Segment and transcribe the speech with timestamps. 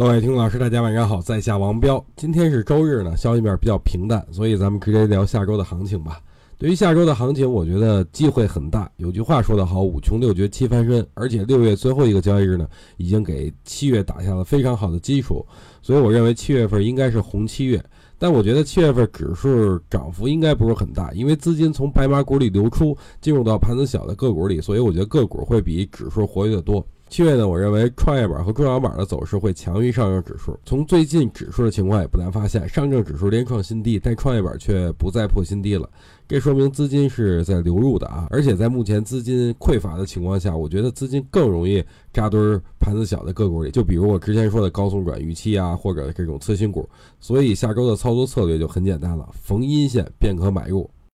[0.00, 2.02] 各位听众老师，大家晚上好，在下王彪。
[2.16, 6.18] 今天是周日呢，消息面比较平淡，所以咱们直接聊下周的行情吧。
[6.56, 8.90] 对于下周的行情，我觉得机会很大。
[8.96, 12.66] 有句话说得好，五穷六绝七翻身，而且六月最后一个交易日呢，
[12.96, 15.44] 已经给七月打下了非常好的基础，
[15.82, 17.84] 所以我认为七月份应该是红七月。
[18.16, 26.82] 但我觉得七月份指数涨幅应该不是很大，因为资金从白马股里流出，进入到盘子小的个股里，所以我觉得个股会比指数活跃的多。
[27.10, 30.56] 七月呢，我认为创业板和中小板的走势会强于上证指数。
[30.64, 35.90] 从最近指数的情况也不难发现，上证指数连创新低，但创业板却不再破新低了。
[36.28, 38.28] 这说明资金是在流入的啊！
[38.30, 42.40] 而且在目前资金匮乏的情况下，我觉得资金更容易扎堆
[42.78, 43.72] 盘子小的个股里。
[43.72, 46.88] 就比如我之前说的高送转预期啊，或者这种次新股。
[47.18, 50.88] 所以下周的操作策略就很简单了，逢阴线便可买入。